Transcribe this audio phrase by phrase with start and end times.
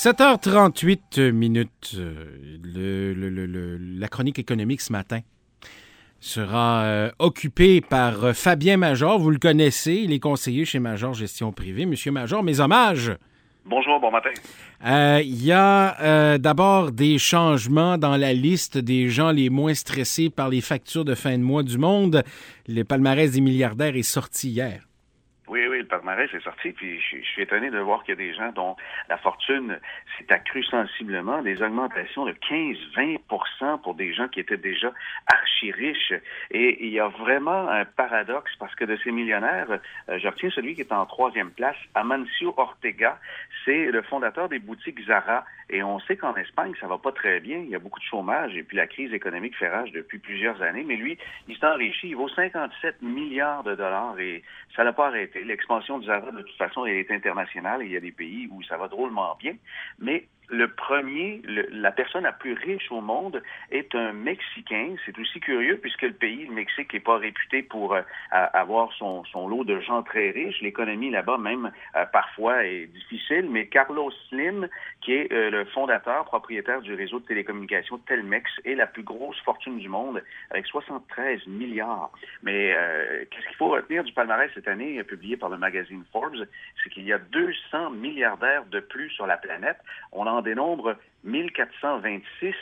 [0.00, 1.94] 7h38 minutes.
[1.98, 5.20] Euh, la chronique économique ce matin
[6.20, 9.18] sera euh, occupée par euh, Fabien Major.
[9.18, 11.84] Vous le connaissez, il est conseiller chez Major Gestion Privée.
[11.84, 13.12] Monsieur Major, mes hommages.
[13.66, 14.30] Bonjour, bon matin.
[15.22, 20.48] Il y a d'abord des changements dans la liste des gens les moins stressés par
[20.48, 22.22] les factures de fin de mois du monde.
[22.66, 24.89] Le palmarès des milliardaires est sorti hier.
[25.90, 28.76] Palmarès est sorti, puis je, suis étonné de voir qu'il y a des gens dont
[29.08, 29.78] la fortune
[30.16, 34.92] s'est accrue sensiblement, des augmentations de 15-20% pour des gens qui étaient déjà
[35.26, 36.14] archi riches.
[36.50, 39.66] Et il y a vraiment un paradoxe parce que de ces millionnaires,
[40.08, 43.18] euh, je celui qui est en troisième place, Amancio Ortega,
[43.64, 45.44] c'est le fondateur des boutiques Zara.
[45.72, 47.58] Et on sait qu'en Espagne, ça va pas très bien.
[47.58, 50.60] Il y a beaucoup de chômage et puis la crise économique fait rage depuis plusieurs
[50.62, 50.82] années.
[50.84, 51.16] Mais lui,
[51.48, 52.08] il s'est enrichi.
[52.08, 54.42] Il vaut 57 milliards de dollars et
[54.74, 55.44] ça n'a pas arrêté.
[55.44, 58.48] L'expansion du Zara, de toute façon, elle est internationale et il y a des pays
[58.50, 59.54] où ça va drôlement bien.
[60.00, 64.94] Mais le premier, la personne la plus riche au monde est un Mexicain.
[65.06, 69.22] C'est aussi curieux puisque le pays, le Mexique, n'est pas réputé pour euh, avoir son,
[69.48, 70.60] lot de gens très riches.
[70.60, 73.48] L'économie là-bas même euh, parfois est difficile.
[73.48, 74.68] Mais Carlos Slim,
[75.00, 79.38] qui est euh, le fondateur, propriétaire du réseau de télécommunications Telmex, est la plus grosse
[79.40, 82.10] fortune du monde avec 73 milliards.
[82.42, 82.74] Mais
[83.30, 86.46] qu'est-ce qu'il faut retenir du palmarès cette année, publié par le magazine Forbes,
[86.82, 89.78] c'est qu'il y a 200 milliardaires de plus sur la planète.
[90.42, 92.54] Dénombre 1426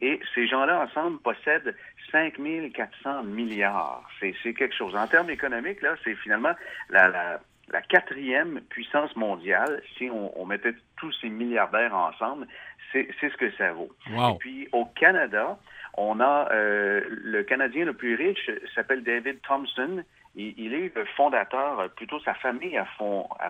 [0.00, 1.74] et ces gens-là ensemble possèdent
[2.12, 4.08] 5400 milliards.
[4.20, 4.94] C'est quelque chose.
[4.94, 6.52] En termes économiques, là, c'est finalement
[6.90, 7.40] la,
[7.88, 9.82] quatrième puissance mondiale.
[9.96, 12.46] Si on, mettait tous ces milliardaires ensemble,
[12.92, 13.90] c'est ce que ça vaut.
[14.10, 15.58] Et puis au Canada,
[15.94, 20.04] on a euh, le Canadien le plus riche s'appelle David Thompson
[20.36, 22.86] il, est le fondateur, euh, plutôt sa famille a,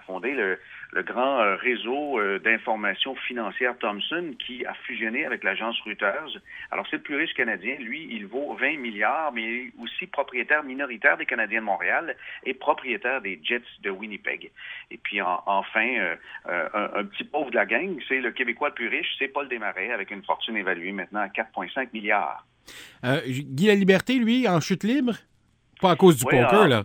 [0.07, 0.59] fondé le,
[1.03, 6.41] grand euh, réseau euh, d'information financière Thomson qui a fusionné avec l'agence Reuters.
[6.71, 7.77] Alors c'est le plus riche canadien.
[7.81, 12.17] Lui, il vaut 20 milliards, mais il est aussi propriétaire minoritaire des Canadiens de Montréal
[12.45, 14.53] et propriétaire des Jets de Winnipeg.
[14.93, 16.17] Et puis enfin,
[16.47, 19.91] un, petit pauvre de la gang, c'est le Québécois le plus riche, c'est Paul Desmarais
[19.91, 22.47] avec une fortune évaluée maintenant à 4,5 milliards.
[23.03, 25.15] Guy La Liberté, lui, en chute libre?
[25.81, 26.85] Pas à cause du poker, là.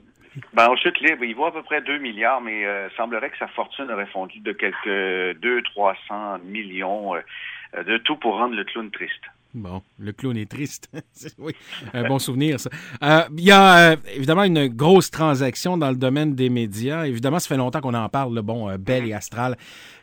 [0.54, 3.38] Ben, en chute libre, il vaut à peu près 2 milliards, mais euh, semblerait que
[3.38, 8.90] sa fortune aurait fondu de quelques 200-300 millions, euh, de tout pour rendre le clown
[8.92, 9.22] triste.
[9.54, 10.90] Bon, le clown est triste.
[11.38, 11.52] oui,
[11.94, 12.70] un bon souvenir, ça.
[13.04, 17.06] Euh, il y a évidemment une grosse transaction dans le domaine des médias.
[17.06, 19.58] Évidemment, ça fait longtemps qu'on en parle, le bon, Bell et Astral.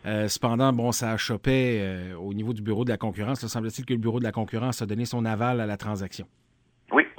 [0.04, 1.82] cependant, bon, ça a chopé
[2.20, 3.42] au niveau du bureau de la concurrence.
[3.42, 6.26] Il semble-t-il que le bureau de la concurrence a donné son aval à la transaction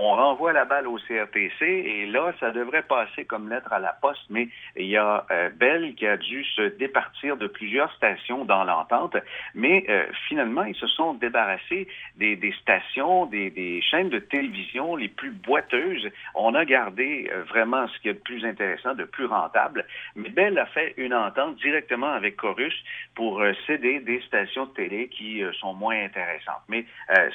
[0.09, 3.93] on renvoie la balle au CRTC et là, ça devrait passer comme lettre à la
[3.93, 8.43] poste, mais il y a euh, Bell qui a dû se départir de plusieurs stations
[8.43, 9.15] dans l'entente,
[9.53, 15.29] mais euh, finalement, ils se sont débarrassés des, stations, des, chaînes de télévision les plus
[15.29, 16.09] boiteuses.
[16.33, 20.29] On a gardé euh, vraiment ce qui est de plus intéressant, de plus rentable, mais
[20.29, 22.73] Bell a fait une entente directement avec Chorus
[23.13, 26.63] pour céder des stations de télé qui sont moins intéressantes.
[26.67, 26.85] Mais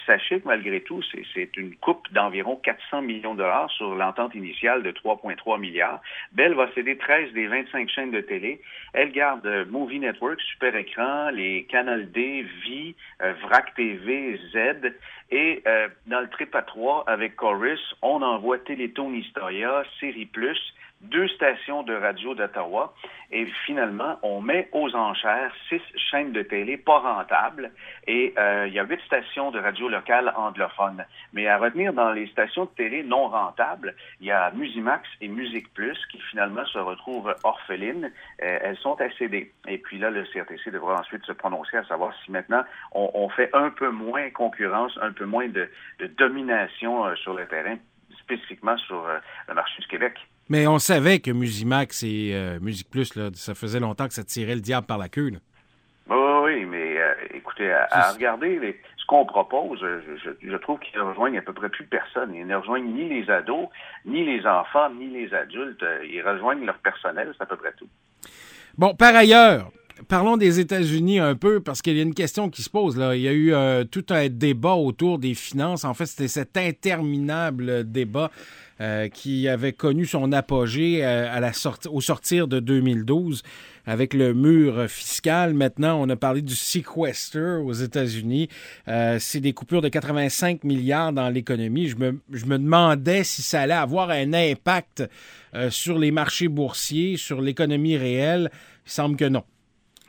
[0.06, 1.03] sachez que malgré tout,
[1.35, 6.01] c'est une coupe d'environ 400 millions de dollars sur l'entente initiale de 3,3 milliards.
[6.33, 8.61] Bell va céder 13 des 25 chaînes de télé.
[8.93, 14.93] Elle garde euh, Movie Network, Super Écran, les Canal D, Vie, euh, VRAC TV, Z.
[15.31, 20.61] Et euh, dans le trip à 3 avec Chorus, on envoie Téléthon Historia, Série Plus,
[21.04, 22.94] deux stations de radio d'Ottawa
[23.31, 27.72] et finalement, on met aux enchères six chaînes de télé pas rentables
[28.06, 31.04] et euh, il y a huit stations de radio locales anglophones.
[31.32, 35.28] Mais à retenir, dans les stations de télé non rentables, il y a Musimax et
[35.28, 38.12] Musique Plus qui finalement se retrouvent orphelines.
[38.43, 39.53] Euh, elles sont accédées.
[39.66, 42.62] Et puis là, le CRTC devra ensuite se prononcer à savoir si maintenant
[42.93, 45.69] on, fait un peu moins concurrence, un peu moins de,
[46.19, 47.76] domination euh, sur le terrain,
[48.20, 49.04] spécifiquement sur
[49.48, 50.14] le marché du Québec.
[50.49, 54.25] Mais on savait que Musimax et euh, Musique Plus, là, ça faisait longtemps que ça
[54.25, 55.32] tirait le diable par la queue.
[56.10, 61.38] Oui, oui, mais euh, écoutez, à, regarder ce qu'on propose, je, trouve qu'ils ne rejoignent
[61.38, 62.35] à peu près plus personne.
[62.35, 63.69] Ils ne rejoignent ni les ados,
[64.05, 65.85] ni les enfants, ni les adultes.
[66.05, 67.88] Ils rejoignent leur personnel, c'est à peu près tout.
[68.76, 69.70] Bon, par ailleurs,
[70.08, 73.14] Parlons des États-Unis un peu parce qu'il y a une question qui se pose là.
[73.14, 75.85] Il y a eu euh, tout un débat autour des finances.
[75.85, 78.32] En fait, c'était cet interminable débat
[78.81, 81.50] euh, qui avait connu son apogée euh,
[81.91, 83.44] au sortir de 2012
[83.87, 85.55] avec le mur fiscal.
[85.55, 88.49] Maintenant, on a parlé du sequester aux États-Unis.
[88.87, 91.88] C'est des coupures de 85 milliards dans l'économie.
[91.88, 95.05] Je me demandais si ça allait avoir un impact
[95.69, 98.50] sur les marchés boursiers, sur l'économie réelle.
[98.87, 99.44] Il semble que non.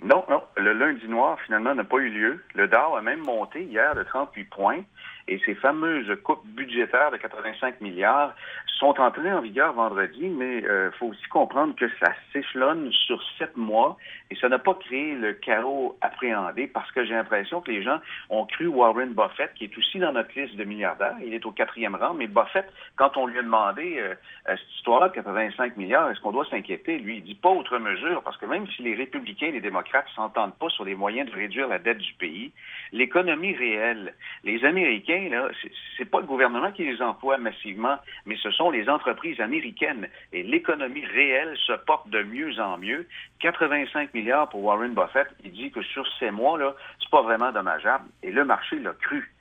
[0.03, 0.43] Non, non.
[0.57, 2.43] le lundi noir, finalement, n'a pas eu lieu.
[2.53, 4.83] Le Dow a même monté hier de 38 points
[5.27, 8.35] et ces fameuses coupes budgétaires de 85 milliards
[8.79, 13.21] sont entrées en vigueur vendredi, mais il euh, faut aussi comprendre que ça s'échelonne sur
[13.37, 13.97] sept mois
[14.29, 17.99] et ça n'a pas créé le chaos appréhendé parce que j'ai l'impression que les gens
[18.29, 21.51] ont cru Warren Buffett, qui est aussi dans notre liste de milliardaires, il est au
[21.51, 22.65] quatrième rang, mais Buffett,
[22.97, 26.97] quand on lui a demandé euh, cette histoire de 85 milliards, est-ce qu'on doit s'inquiéter,
[26.97, 30.07] lui, il dit pas autre mesure parce que même si les républicains et les démocrates
[30.15, 32.51] s'entendent pas sur les moyens de réduire la dette du pays,
[32.91, 34.13] l'économie réelle,
[34.43, 35.47] les Américains, là,
[35.97, 40.07] c'est pas le gouvernement qui les emploie massivement, mais ce sont les entreprises américaines.
[40.33, 43.07] Et l'économie réelle se porte de mieux en mieux.
[43.39, 48.05] 85 milliards pour Warren Buffett, il dit que sur ces mois-là, c'est pas vraiment dommageable.
[48.23, 49.31] Et le marché l'a cru.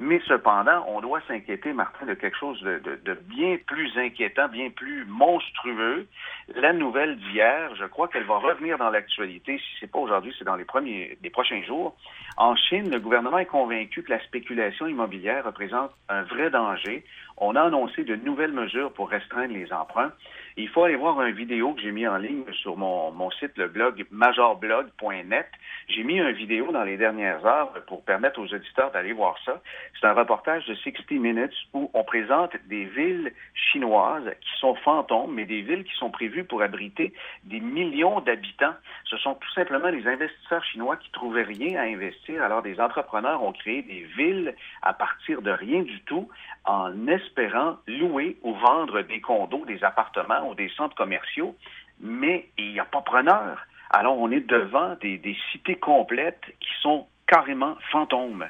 [0.00, 5.04] Mais cependant, on doit s'inquiéter, Martin, de quelque chose de, bien plus inquiétant, bien plus
[5.06, 6.06] monstrueux.
[6.54, 9.58] La nouvelle d'hier, je crois qu'elle va revenir dans l'actualité.
[9.58, 11.96] Si c'est pas aujourd'hui, c'est dans les premiers, les prochains jours.
[12.36, 17.04] En Chine, le gouvernement est convaincu que la spéculation immobilière représente un vrai danger.
[17.36, 20.12] On a annoncé de nouvelles mesures pour restreindre les emprunts.
[20.56, 23.56] Il faut aller voir une vidéo que j'ai mis en ligne sur mon, mon site,
[23.56, 25.46] le blog majorblog.net.
[25.88, 29.62] J'ai mis une vidéo dans les dernières heures pour permettre aux auditeurs d'aller voir ça.
[30.00, 35.34] C'est un reportage de 60 Minutes où on présente des villes chinoises qui sont fantômes,
[35.34, 37.12] mais des villes qui sont prévues pour abriter
[37.44, 38.74] des millions d'habitants.
[39.04, 42.42] Ce sont tout simplement les investisseurs chinois qui trouvaient rien à investir.
[42.42, 46.28] Alors des entrepreneurs ont créé des villes à partir de rien du tout
[46.64, 51.56] en espérant louer ou vendre des condos, des appartements ou des centres commerciaux,
[52.00, 53.66] mais il n'y a pas preneur.
[53.90, 58.46] Alors on est devant des, cités complètes qui sont carrément fantômes.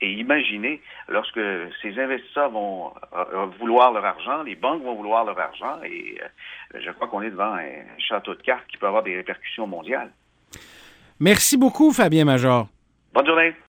[0.00, 1.40] Et imaginez, lorsque
[1.82, 6.80] ces investisseurs vont euh, vouloir leur argent, les banques vont vouloir leur argent, et euh,
[6.80, 10.10] je crois qu'on est devant un château de cartes qui peut avoir des répercussions mondiales.
[11.18, 12.68] Merci beaucoup, Fabien Major.
[13.12, 13.54] Bonne journée.